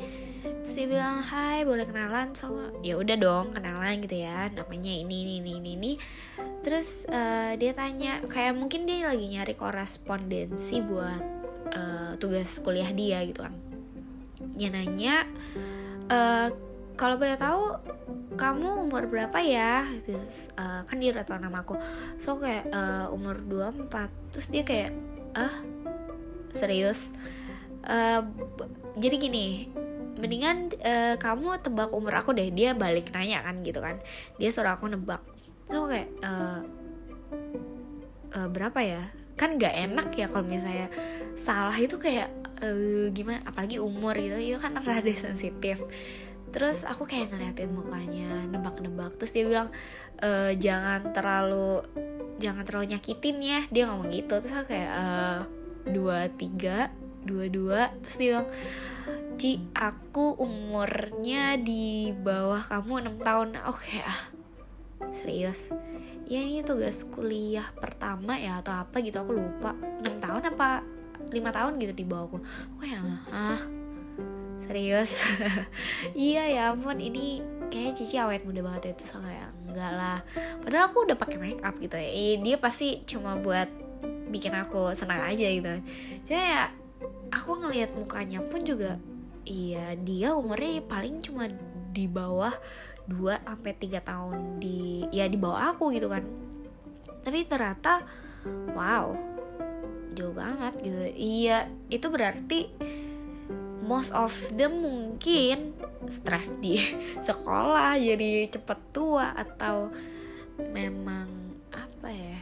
Terus 0.66 0.74
dia 0.74 0.86
bilang 0.90 1.22
hai 1.22 1.62
boleh 1.62 1.86
kenalan? 1.86 2.34
So 2.34 2.50
ya 2.82 2.98
udah 2.98 3.14
dong 3.14 3.54
kenalan 3.54 4.02
gitu 4.02 4.18
ya. 4.18 4.50
Namanya 4.50 4.90
ini 4.90 5.16
ini 5.22 5.34
ini 5.38 5.50
ini, 5.62 5.70
ini. 5.78 5.92
terus 6.60 7.08
uh, 7.08 7.56
dia 7.56 7.72
tanya 7.72 8.20
kayak 8.28 8.52
mungkin 8.52 8.84
dia 8.84 9.08
lagi 9.08 9.32
nyari 9.32 9.56
korespondensi 9.56 10.84
buat 10.84 11.22
uh, 11.72 12.12
tugas 12.20 12.60
kuliah 12.60 12.90
dia 12.92 13.22
gitu 13.24 13.46
kan. 13.46 13.54
Dia 14.58 14.68
nanya 14.68 15.24
uh, 16.10 16.48
kalau 16.98 17.16
boleh 17.16 17.38
tahu 17.40 17.80
kamu 18.36 18.68
umur 18.88 19.08
berapa 19.08 19.38
ya? 19.40 19.88
Terus 20.04 20.52
uh, 20.58 20.84
kan 20.84 21.00
dia 21.00 21.16
udah 21.16 21.24
tau 21.24 21.40
nama 21.40 21.64
aku. 21.64 21.78
So 22.20 22.36
kayak 22.36 22.68
uh, 22.74 23.08
umur 23.14 23.40
24 23.40 24.34
terus 24.34 24.48
dia 24.52 24.62
kayak 24.66 24.92
ah 25.32 25.54
serius? 26.52 27.14
Uh, 27.80 28.26
jadi 29.00 29.16
gini 29.16 29.72
mendingan 30.20 30.68
uh, 30.84 31.16
kamu 31.16 31.64
tebak 31.64 31.88
umur 31.96 32.12
aku 32.20 32.36
deh. 32.36 32.52
Dia 32.52 32.76
balik 32.76 33.14
nanya 33.16 33.40
kan 33.40 33.64
gitu 33.64 33.80
kan. 33.80 33.96
Dia 34.36 34.52
suruh 34.52 34.76
aku 34.76 34.90
nebak. 34.92 35.24
So 35.70 35.88
kayak 35.88 36.10
uh, 36.20 36.60
uh, 38.36 38.48
berapa 38.52 38.80
ya? 38.84 39.02
Kan 39.40 39.56
gak 39.56 39.72
enak 39.72 40.12
ya 40.12 40.28
kalau 40.28 40.44
misalnya 40.44 40.92
salah 41.40 41.72
itu 41.72 41.96
kayak 41.96 42.28
uh, 42.62 43.08
gimana 43.10 43.42
apalagi 43.44 43.80
umur 43.80 44.14
gitu. 44.16 44.36
Itu 44.36 44.58
kan 44.60 44.76
rada 44.76 45.14
sensitif. 45.16 45.82
Terus 46.50 46.82
aku 46.82 47.06
kayak 47.06 47.30
ngeliatin 47.30 47.70
mukanya 47.70 48.42
nebak-nebak. 48.50 49.14
Terus 49.22 49.32
dia 49.32 49.44
bilang 49.46 49.68
e, 50.18 50.58
jangan 50.58 51.14
terlalu 51.14 51.86
jangan 52.42 52.66
terlalu 52.66 52.90
nyakitin 52.90 53.38
ya. 53.38 53.60
Dia 53.70 53.86
ngomong 53.86 54.10
gitu. 54.10 54.34
Terus 54.42 54.54
aku 54.58 54.74
kayak 54.74 54.90
e, 54.90 55.06
dua 55.94 56.26
tiga 56.34 56.90
dua 57.22 57.46
dua. 57.46 57.80
Terus 58.02 58.16
dia 58.18 58.28
bilang 58.34 58.48
Ci 59.40 59.56
aku 59.72 60.36
umurnya 60.36 61.56
di 61.56 62.12
bawah 62.12 62.60
kamu 62.60 63.08
enam 63.08 63.16
tahun. 63.22 63.56
Oke 63.70 63.96
okay, 63.96 64.02
ah 64.04 64.20
serius? 65.16 65.72
Ya 66.28 66.44
ini 66.44 66.60
tugas 66.60 67.08
kuliah 67.08 67.64
pertama 67.78 68.36
ya 68.36 68.60
atau 68.60 68.74
apa 68.74 69.00
gitu 69.00 69.22
aku 69.22 69.38
lupa. 69.38 69.72
Enam 70.02 70.18
tahun 70.18 70.50
apa 70.50 70.99
lima 71.30 71.50
tahun 71.54 71.78
gitu 71.78 71.94
di 71.94 72.04
bawahku. 72.04 72.38
Aku 72.42 72.76
kayak 72.82 73.00
ah 73.30 73.60
serius? 74.66 75.26
Iya 76.14 76.46
ya 76.46 76.62
ampun 76.70 76.98
ini 77.02 77.42
kayak 77.70 77.98
Cici 77.98 78.18
awet 78.18 78.42
muda 78.46 78.62
banget 78.62 78.94
itu 78.98 79.06
so 79.06 79.18
kayak 79.22 79.50
enggak 79.66 79.92
lah. 79.94 80.18
Padahal 80.62 80.90
aku 80.90 81.06
udah 81.06 81.16
pakai 81.18 81.38
make 81.38 81.62
up 81.62 81.74
gitu 81.78 81.94
ya. 81.98 82.10
Dia 82.38 82.56
pasti 82.58 83.02
cuma 83.06 83.38
buat 83.38 83.66
bikin 84.30 84.54
aku 84.54 84.94
senang 84.94 85.26
aja 85.26 85.46
gitu. 85.46 85.74
Jadi 86.22 86.38
ya 86.38 86.70
aku 87.34 87.62
ngelihat 87.62 87.94
mukanya 87.94 88.42
pun 88.46 88.62
juga 88.62 88.98
iya 89.46 89.94
dia 89.98 90.34
umurnya 90.34 90.82
paling 90.86 91.22
cuma 91.24 91.50
di 91.90 92.06
bawah 92.06 92.54
2 93.10 93.42
sampai 93.42 93.72
tiga 93.74 93.98
tahun 93.98 94.62
di 94.62 95.02
ya 95.10 95.26
di 95.26 95.34
bawah 95.34 95.74
aku 95.74 95.90
gitu 95.90 96.06
kan. 96.06 96.22
Tapi 97.26 97.42
ternyata 97.46 98.06
wow 98.72 99.12
jauh 100.20 100.36
banget 100.36 100.76
gitu. 100.84 101.00
Iya 101.16 101.72
itu 101.88 102.06
berarti 102.12 102.68
most 103.80 104.12
of 104.12 104.30
them 104.52 104.84
mungkin 104.84 105.72
stres 106.12 106.52
di 106.60 106.76
sekolah 107.28 107.96
jadi 107.96 108.52
cepet 108.52 108.80
tua 108.92 109.32
atau 109.32 109.88
memang 110.76 111.56
apa 111.72 112.12
ya? 112.12 112.40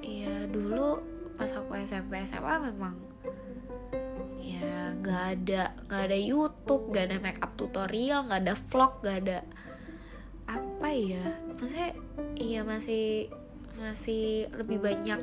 Ya 0.00 0.48
dulu 0.48 1.04
pas 1.36 1.52
aku 1.52 1.76
SMP 1.84 2.24
SMA 2.24 2.72
memang 2.72 2.96
ya 4.40 4.96
nggak 4.96 5.22
ada 5.36 5.62
nggak 5.84 6.02
ada 6.08 6.18
YouTube 6.18 6.90
nggak 6.90 7.04
ada 7.12 7.16
make 7.20 7.40
up 7.44 7.52
tutorial 7.60 8.24
nggak 8.26 8.40
ada 8.48 8.54
vlog 8.56 8.92
nggak 9.04 9.18
ada 9.28 9.38
apa 10.48 10.88
ya? 10.88 11.26
Maksudnya 11.60 11.92
iya 12.40 12.60
masih 12.64 13.28
masih 13.78 14.50
lebih 14.56 14.78
banyak 14.82 15.20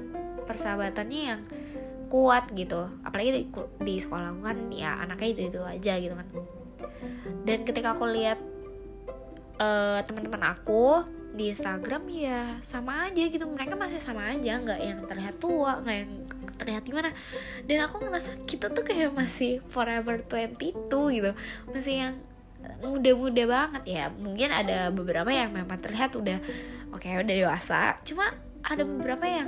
persahabatannya 0.49 1.21
yang 1.21 1.41
kuat 2.09 2.49
gitu. 2.57 2.89
Apalagi 3.05 3.29
di, 3.31 3.41
di 3.85 3.95
sekolah 4.01 4.33
aku 4.33 4.41
kan 4.43 4.57
ya 4.73 4.97
anaknya 4.99 5.29
itu 5.37 5.41
itu 5.53 5.59
aja 5.61 5.93
gitu 6.01 6.13
kan. 6.17 6.27
Dan 7.45 7.63
ketika 7.63 7.93
aku 7.93 8.09
lihat 8.09 8.41
uh, 9.61 10.01
teman-teman 10.03 10.43
aku 10.51 11.05
di 11.29 11.53
Instagram 11.53 12.09
ya 12.09 12.57
sama 12.65 13.07
aja 13.07 13.21
gitu. 13.21 13.45
Mereka 13.45 13.77
masih 13.77 14.01
sama 14.01 14.33
aja 14.33 14.57
nggak 14.57 14.79
yang 14.81 14.99
terlihat 15.05 15.35
tua 15.37 15.79
nggak 15.85 15.97
yang 16.01 16.11
terlihat 16.57 16.83
gimana. 16.83 17.09
Dan 17.63 17.85
aku 17.85 18.01
ngerasa 18.01 18.43
kita 18.49 18.73
tuh 18.73 18.83
kayak 18.83 19.13
masih 19.13 19.61
forever 19.69 20.19
22 20.25 20.89
gitu. 20.89 21.31
Masih 21.69 21.95
yang 21.95 22.13
muda-muda 22.83 23.43
banget. 23.45 23.83
Ya 23.85 24.03
mungkin 24.09 24.49
ada 24.51 24.89
beberapa 24.89 25.29
yang 25.29 25.53
memang 25.53 25.79
terlihat 25.79 26.17
udah 26.17 26.41
oke 26.91 27.05
okay, 27.05 27.21
udah 27.21 27.35
dewasa. 27.35 27.95
Cuma 28.03 28.33
ada 28.65 28.83
beberapa 28.83 29.23
yang 29.23 29.47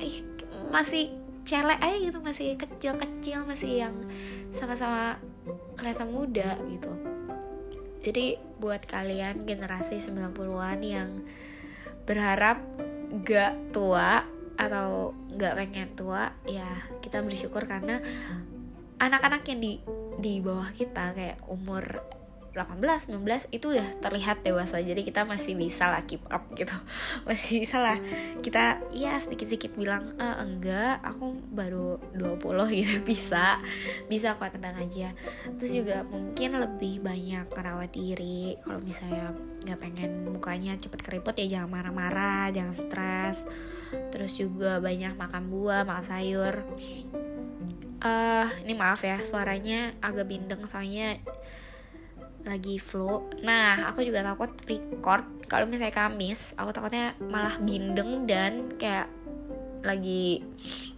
eh, 0.00 0.24
masih 0.72 1.19
celek 1.50 1.82
aja 1.82 1.98
gitu 1.98 2.18
masih 2.22 2.54
kecil-kecil 2.54 3.42
masih 3.42 3.82
yang 3.82 3.96
sama-sama 4.54 5.18
kelihatan 5.74 6.14
muda 6.14 6.54
gitu. 6.70 6.94
Jadi 8.06 8.38
buat 8.62 8.86
kalian 8.86 9.42
generasi 9.44 9.98
90-an 9.98 10.78
yang 10.78 11.10
berharap 12.06 12.62
gak 13.26 13.74
tua 13.74 14.22
atau 14.54 15.10
gak 15.34 15.58
pengen 15.58 15.90
tua 15.98 16.30
ya 16.46 16.86
kita 17.02 17.18
bersyukur 17.18 17.66
karena 17.66 17.98
anak-anak 19.02 19.42
yang 19.50 19.58
di 19.58 19.72
di 20.20 20.38
bawah 20.38 20.70
kita 20.70 21.16
kayak 21.16 21.40
umur 21.50 22.04
18, 22.50 23.14
19 23.14 23.54
itu 23.54 23.66
udah 23.70 23.88
terlihat 24.02 24.42
dewasa. 24.42 24.82
Jadi 24.82 25.06
kita 25.06 25.22
masih 25.22 25.54
bisa 25.54 25.86
lah 25.86 26.02
keep 26.02 26.22
up 26.28 26.50
gitu. 26.58 26.74
Masih 27.28 27.62
bisa 27.62 27.78
lah. 27.78 27.98
Kita 28.42 28.82
ya 28.90 29.18
sedikit-sedikit 29.22 29.78
bilang 29.78 30.18
e, 30.18 30.26
enggak 30.42 30.98
aku 31.06 31.38
baru 31.54 32.02
20 32.18 32.42
gitu 32.82 32.94
bisa. 33.06 33.62
Bisa 34.10 34.34
kok 34.34 34.50
tenang 34.50 34.82
aja. 34.82 35.14
Terus 35.56 35.72
juga 35.72 36.02
mungkin 36.02 36.58
lebih 36.58 36.98
banyak 37.04 37.46
merawat 37.54 37.90
diri. 37.94 38.58
Kalau 38.62 38.82
misalnya 38.82 39.30
nggak 39.60 39.78
pengen 39.78 40.10
mukanya 40.26 40.72
cepet 40.80 41.00
keriput 41.04 41.36
ya 41.36 41.60
jangan 41.60 41.70
marah-marah 41.70 42.50
jangan 42.50 42.74
stres. 42.74 43.46
Terus 44.10 44.34
juga 44.34 44.82
banyak 44.82 45.14
makan 45.14 45.46
buah 45.50 45.86
makan 45.86 46.04
sayur. 46.04 46.54
Uh, 48.00 48.48
ini 48.64 48.72
maaf 48.72 49.04
ya 49.04 49.20
suaranya 49.20 49.92
agak 50.00 50.32
bindeng 50.32 50.64
soalnya 50.64 51.20
lagi 52.44 52.80
flu. 52.80 53.28
Nah, 53.44 53.90
aku 53.90 54.04
juga 54.04 54.24
takut 54.24 54.50
record 54.66 55.40
kalau 55.50 55.66
misalnya 55.66 56.06
Kamis, 56.06 56.54
aku 56.54 56.70
takutnya 56.70 57.18
malah 57.18 57.58
bindeng 57.58 58.22
dan 58.30 58.70
kayak 58.78 59.10
lagi 59.82 60.46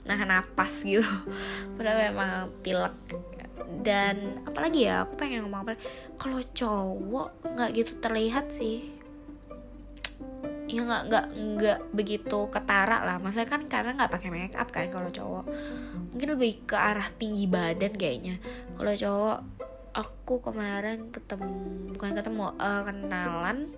nahan 0.04 0.28
napas 0.28 0.84
gitu. 0.84 1.00
Padahal 1.80 2.12
memang 2.12 2.52
pilek. 2.60 2.92
Dan 3.80 4.44
apalagi 4.44 4.84
ya, 4.84 5.08
aku 5.08 5.16
pengen 5.16 5.48
ngomong 5.48 5.64
apa? 5.64 5.80
Kalau 6.20 6.44
cowok 6.44 7.48
nggak 7.48 7.70
gitu 7.80 7.92
terlihat 8.04 8.52
sih. 8.52 8.92
Ya 10.68 10.84
nggak 10.84 11.02
nggak 11.08 11.26
nggak 11.32 11.78
begitu 11.96 12.52
ketara 12.52 13.08
lah. 13.08 13.16
Maksudnya 13.24 13.48
kan 13.48 13.64
karena 13.72 13.96
nggak 13.96 14.12
pakai 14.12 14.28
make 14.28 14.52
up 14.60 14.68
kan 14.68 14.92
kalau 14.92 15.08
cowok. 15.08 15.48
Mungkin 16.12 16.28
lebih 16.36 16.68
ke 16.68 16.76
arah 16.76 17.08
tinggi 17.16 17.48
badan 17.48 17.96
kayaknya. 17.96 18.36
Kalau 18.76 18.92
cowok 18.92 19.38
aku 19.92 20.40
kemarin 20.40 21.12
ketemu 21.12 21.52
bukan 21.92 22.10
ketemu 22.16 22.44
uh, 22.56 22.82
kenalan 22.84 23.68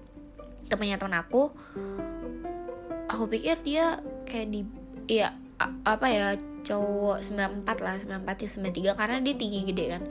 temannya 0.70 0.96
teman 0.96 1.16
aku. 1.20 1.50
Aku 3.10 3.28
pikir 3.28 3.60
dia 3.62 4.00
kayak 4.24 4.48
di 4.50 4.60
ya 5.06 5.34
apa 5.84 6.06
ya 6.08 6.26
cowok 6.64 7.20
94 7.20 7.84
lah 7.84 7.94
94 8.00 8.42
ya 8.42 8.48
93 8.94 8.98
karena 8.98 9.16
dia 9.20 9.34
tinggi 9.36 9.60
gede 9.68 9.84
kan. 9.98 10.02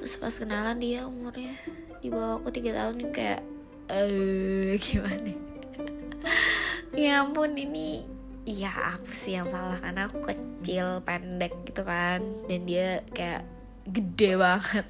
Terus 0.00 0.14
pas 0.18 0.34
kenalan 0.34 0.78
dia 0.80 1.06
umurnya 1.06 1.54
di 1.98 2.08
bawah 2.10 2.42
aku 2.42 2.48
tiga 2.54 2.74
tahun 2.74 3.10
kayak 3.14 3.40
eh 3.88 4.74
gimana? 4.84 5.32
Ya 6.98 7.20
ampun 7.20 7.52
ini 7.54 8.08
ya 8.48 8.72
aku 8.96 9.12
sih 9.12 9.36
yang 9.36 9.46
salah? 9.46 9.76
Karena 9.76 10.08
aku 10.08 10.24
kecil 10.24 11.04
pendek 11.04 11.52
gitu 11.68 11.84
kan 11.84 12.24
dan 12.48 12.64
dia 12.64 13.04
kayak 13.12 13.44
gede 13.88 14.36
banget. 14.36 14.86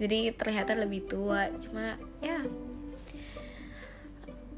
Jadi 0.00 0.32
terlihat 0.34 0.72
lebih 0.74 1.04
tua 1.06 1.48
cuma 1.60 2.00
ya 2.24 2.40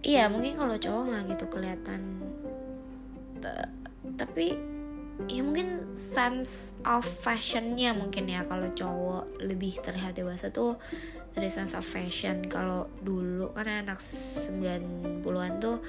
iya 0.03 0.27
mungkin 0.27 0.59
kalau 0.59 0.75
cowok 0.75 1.03
nggak 1.09 1.25
gitu 1.35 1.45
kelihatan 1.47 2.01
tapi 4.19 4.59
ya 5.31 5.41
mungkin 5.47 5.95
sense 5.95 6.75
of 6.83 7.07
fashionnya 7.07 7.95
mungkin 7.95 8.27
ya 8.27 8.43
kalau 8.47 8.67
cowok 8.75 9.43
lebih 9.47 9.79
terlihat 9.79 10.19
dewasa 10.19 10.51
tuh 10.51 10.79
sense 11.53 11.73
of 11.73 11.85
fashion. 11.85 12.45
Kalau 12.45 12.93
dulu 13.01 13.57
kan 13.57 13.89
anak 13.89 13.97
90-an 14.01 15.53
tuh 15.61 15.81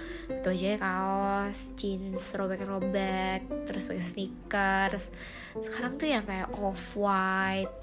pakai 0.43 0.79
kaos 0.79 1.75
jeans 1.75 2.35
robek-robek 2.39 3.67
terus 3.67 3.91
pakai 3.91 4.03
sneakers. 4.03 5.11
Sekarang 5.59 5.99
tuh 5.99 6.07
yang 6.07 6.23
kayak 6.23 6.51
off 6.55 6.95
white 6.95 7.73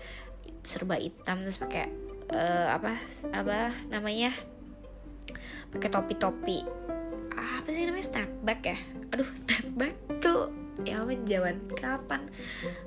serba 0.61 1.01
hitam 1.01 1.41
terus 1.41 1.57
pakai 1.57 1.89
uh, 2.33 2.77
apa 2.77 2.97
apa 3.33 3.73
namanya 3.89 4.33
pakai 5.73 5.89
topi-topi. 5.93 6.65
Apa 7.37 7.69
sih 7.73 7.85
namanya 7.85 8.07
step 8.09 8.31
back 8.45 8.61
ya? 8.65 8.79
Aduh 9.13 9.29
step 9.37 9.69
back 9.77 9.97
tuh 10.25 10.53
ya 10.85 11.05
ampun 11.05 11.29
zaman 11.29 11.61
kapan? 11.77 12.29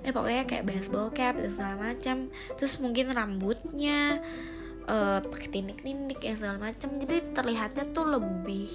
Eh 0.02 0.10
pokoknya 0.10 0.50
kayak 0.50 0.66
baseball 0.66 1.14
cap 1.14 1.38
dan 1.38 1.50
segala 1.50 1.94
macam. 1.94 2.34
Terus 2.58 2.82
mungkin 2.82 3.14
rambutnya 3.14 4.22
uh, 4.88 5.20
pakai 5.24 5.50
tindik-tindik 5.50 6.20
ya 6.24 6.34
segala 6.36 6.72
macam 6.72 6.90
jadi 7.00 7.24
terlihatnya 7.32 7.86
tuh 7.92 8.06
lebih 8.08 8.70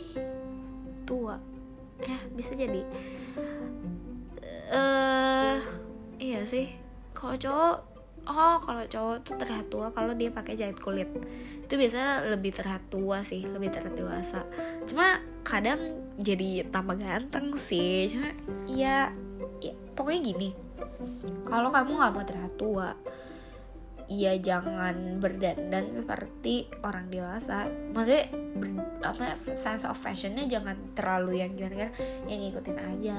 tua. 1.09 1.40
Ya 2.05 2.18
bisa 2.33 2.53
jadi. 2.55 2.83
Uh, 4.68 5.57
iya 6.21 6.44
sih. 6.44 6.77
Kalau 7.16 7.35
cowok 7.35 7.77
oh 8.29 8.57
kalau 8.61 8.85
cowok 8.85 9.16
tuh 9.25 9.35
terlihat 9.40 9.66
tua 9.73 9.88
kalau 9.97 10.12
dia 10.12 10.29
pakai 10.29 10.55
jahit 10.55 10.79
kulit. 10.79 11.09
Itu 11.64 11.77
biasanya 11.77 12.29
lebih 12.33 12.53
terlihat 12.57 12.92
tua 12.92 13.25
sih 13.25 13.44
lebih 13.44 13.73
terlihat 13.73 13.97
dewasa. 13.97 14.44
Cuma 14.85 15.21
kadang 15.44 15.81
jadi 16.21 16.68
tambah 16.68 17.01
ganteng 17.01 17.57
sih. 17.57 18.09
Cuma 18.12 18.33
ya, 18.68 19.12
ya 19.64 19.73
pokoknya 19.97 20.21
gini. 20.35 20.51
Kalau 21.49 21.73
kamu 21.73 21.90
nggak 21.97 22.12
mau 22.12 22.25
terlihat 22.25 22.55
tua 22.61 22.92
ya 24.09 24.33
jangan 24.40 25.21
berdandan 25.21 25.92
seperti 25.92 26.66
orang 26.81 27.12
dewasa. 27.12 27.68
Maksudnya 27.92 28.25
ber, 28.57 28.68
apa 29.05 29.37
sense 29.53 29.85
of 29.85 29.94
fashionnya 30.01 30.49
jangan 30.49 30.97
terlalu 30.97 31.44
yang 31.44 31.53
gimana 31.55 31.88
kan 31.88 31.92
yang 32.27 32.40
ngikutin 32.42 32.79
aja 32.81 33.18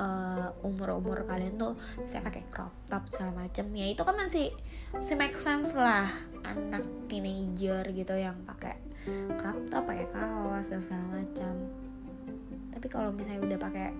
uh, 0.00 0.48
eh, 0.50 0.66
umur 0.66 0.98
umur 0.98 1.28
kalian 1.28 1.60
tuh 1.60 1.76
saya 2.02 2.24
pakai 2.24 2.48
crop 2.48 2.72
top 2.88 3.04
segala 3.12 3.44
macem. 3.46 3.68
Ya 3.76 3.86
itu 3.92 4.00
kan 4.00 4.16
masih 4.16 4.50
masih 4.96 5.16
make 5.20 5.36
sense 5.36 5.76
lah. 5.76 6.08
Anak 6.40 6.82
teenager 7.06 7.84
gitu 7.92 8.16
yang 8.16 8.40
pakai 8.48 8.80
crop 9.36 9.60
top 9.68 9.84
pakai 9.84 10.08
kaos 10.08 10.66
dan 10.72 10.80
segala 10.80 11.20
macam 11.20 11.52
tapi 12.80 12.86
kalau 12.96 13.12
misalnya 13.12 13.44
udah 13.44 13.60
pakai 13.60 13.92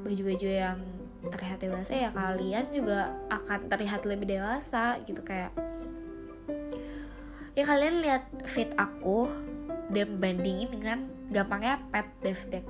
baju-baju 0.00 0.48
yang 0.48 0.80
terlihat 1.18 1.58
dewasa 1.58 1.92
ya 1.98 2.10
kalian 2.14 2.70
juga 2.70 3.10
akan 3.26 3.66
terlihat 3.66 4.06
lebih 4.06 4.38
dewasa 4.38 5.02
gitu 5.02 5.18
kayak 5.26 5.50
ya 7.58 7.66
kalian 7.66 7.98
lihat 7.98 8.30
fit 8.46 8.70
aku 8.78 9.26
dan 9.90 10.22
bandingin 10.22 10.70
dengan 10.70 10.98
gampangnya 11.32 11.82
pet 11.90 12.06
dev 12.22 12.38
deck. 12.52 12.64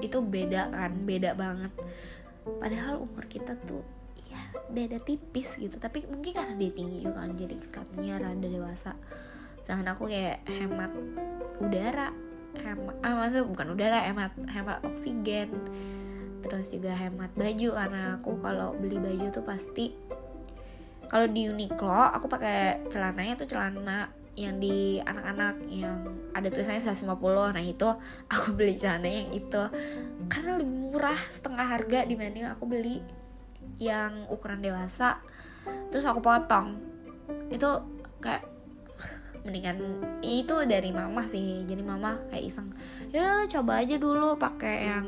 Itu 0.00 0.24
beda 0.24 0.72
kan 0.72 1.04
beda 1.04 1.36
banget. 1.36 1.72
Padahal 2.46 3.04
umur 3.04 3.28
kita 3.28 3.58
tuh 3.68 3.84
ya 4.32 4.40
beda 4.72 4.96
tipis 5.02 5.60
gitu. 5.60 5.76
Tapi 5.76 6.08
mungkin 6.08 6.32
karena 6.32 6.54
dia 6.56 6.72
tinggi 6.72 7.04
juga 7.04 7.20
kan 7.26 7.36
jadi 7.36 7.52
kelihatannya 7.52 8.14
rada 8.16 8.48
dewasa. 8.48 8.92
Sedangkan 9.60 9.92
aku 9.92 10.08
kayak 10.08 10.40
hemat 10.48 10.92
udara 11.60 12.08
hemat 12.50 12.96
ah 13.06 13.14
maksud 13.14 13.46
bukan 13.46 13.78
udara 13.78 14.02
hemat 14.02 14.34
hemat 14.50 14.82
oksigen 14.82 15.54
terus 16.40 16.72
juga 16.72 16.96
hemat 16.96 17.32
baju 17.36 17.68
karena 17.76 18.02
aku 18.18 18.40
kalau 18.40 18.72
beli 18.76 18.96
baju 18.96 19.26
tuh 19.28 19.44
pasti 19.44 19.92
kalau 21.10 21.26
di 21.26 21.50
Uniqlo 21.50 21.90
aku 22.14 22.30
pakai 22.30 22.86
celananya 22.86 23.34
tuh 23.34 23.50
celana 23.50 24.14
yang 24.38 24.62
di 24.62 25.02
anak-anak 25.02 25.58
yang 25.66 25.98
ada 26.30 26.46
tulisannya 26.46 26.78
150 26.78 27.18
nah 27.50 27.64
itu 27.64 27.88
aku 28.30 28.46
beli 28.58 28.78
celana 28.78 29.10
yang 29.10 29.34
itu. 29.34 29.62
Karena 30.30 30.54
lebih 30.54 30.94
murah 30.94 31.18
setengah 31.26 31.66
harga 31.66 32.06
dibanding 32.06 32.46
aku 32.46 32.64
beli 32.70 33.02
yang 33.82 34.30
ukuran 34.30 34.62
dewasa 34.62 35.18
terus 35.90 36.06
aku 36.06 36.22
potong. 36.22 36.78
Itu 37.50 37.82
kayak 38.22 38.46
mendingan 39.44 39.82
itu 40.22 40.62
dari 40.62 40.94
mama 40.94 41.26
sih 41.26 41.66
jadi 41.66 41.82
mama 41.82 42.22
kayak 42.30 42.44
iseng 42.44 42.70
ya 43.10 43.42
coba 43.50 43.82
aja 43.82 43.96
dulu 43.96 44.36
pakai 44.36 44.76
yang 44.92 45.06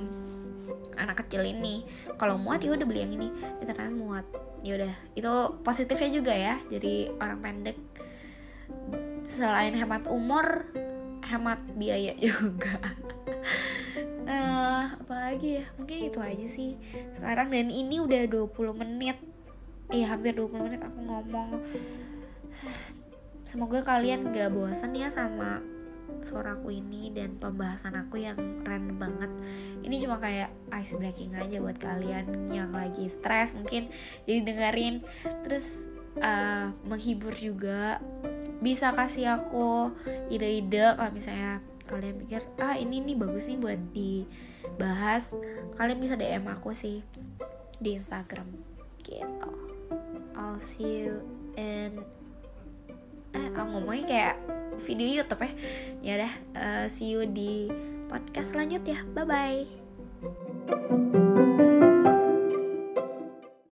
anak 0.96 1.24
kecil 1.26 1.42
ini. 1.46 1.86
Kalau 2.16 2.36
muat 2.36 2.60
ya 2.64 2.74
udah 2.74 2.86
beli 2.86 3.04
yang 3.04 3.14
ini. 3.14 3.28
Ya 3.60 3.70
ternyata 3.70 3.92
muat. 3.92 4.26
Ya 4.62 4.72
udah 4.78 4.92
itu 5.16 5.32
positifnya 5.62 6.10
juga 6.10 6.32
ya. 6.34 6.54
Jadi 6.68 7.12
orang 7.18 7.38
pendek. 7.40 7.78
Selain 9.22 9.72
hemat 9.74 10.08
umur 10.10 10.68
hemat 11.26 11.60
biaya 11.78 12.12
juga. 12.26 12.76
Uh, 14.22 14.86
apalagi 15.02 15.62
ya? 15.62 15.64
Mungkin 15.80 15.98
itu 16.12 16.18
aja 16.20 16.46
sih. 16.48 16.78
Sekarang 17.14 17.50
dan 17.50 17.68
ini 17.72 17.98
udah 17.98 18.28
20 18.28 18.52
menit. 18.76 19.18
Eh 19.92 20.06
hampir 20.06 20.32
20 20.36 20.66
menit 20.68 20.80
aku 20.80 20.98
ngomong. 21.00 21.60
Semoga 23.42 23.84
kalian 23.84 24.32
gak 24.32 24.54
bosan 24.54 24.96
ya 24.96 25.12
sama 25.12 25.60
suaraku 26.20 26.76
ini 26.76 27.08
dan 27.14 27.40
pembahasan 27.40 27.96
aku 27.96 28.20
yang 28.20 28.36
random 28.62 29.00
banget. 29.00 29.30
Ini 29.80 29.96
cuma 30.04 30.20
kayak 30.20 30.52
ice 30.76 30.92
breaking 30.92 31.32
aja 31.32 31.56
buat 31.58 31.80
kalian 31.80 32.52
yang 32.52 32.70
lagi 32.70 33.08
stres 33.08 33.56
mungkin 33.56 33.88
jadi 34.28 34.44
dengerin. 34.44 35.00
Terus 35.48 35.88
uh, 36.20 36.70
menghibur 36.84 37.32
juga. 37.32 37.98
Bisa 38.62 38.94
kasih 38.94 39.42
aku 39.42 39.90
ide-ide 40.30 40.94
kalau 40.94 41.10
misalnya 41.10 41.58
kalian 41.90 42.14
pikir 42.22 42.46
ah 42.62 42.78
ini 42.78 43.02
nih 43.02 43.18
bagus 43.18 43.50
nih 43.50 43.58
buat 43.58 43.80
dibahas 43.90 45.34
kalian 45.74 45.98
bisa 45.98 46.14
DM 46.14 46.46
aku 46.46 46.70
sih 46.70 47.02
di 47.82 47.98
Instagram. 47.98 48.46
Gitu. 49.02 49.50
I'll 50.38 50.62
see 50.62 51.04
you 51.04 51.20
in 51.58 52.21
eh 53.32 53.46
aku 53.52 53.68
ngomongnya 53.78 54.04
kayak 54.08 54.36
video 54.82 55.22
YouTube 55.22 55.42
ya. 55.44 55.52
Ya 56.02 56.12
udah 56.22 56.32
uh, 56.56 56.84
see 56.88 57.12
you 57.12 57.24
di 57.28 57.68
podcast 58.08 58.52
selanjutnya. 58.56 59.04
Bye 59.12 59.26
bye 59.28 61.20